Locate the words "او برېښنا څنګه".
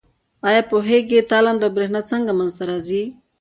1.67-2.31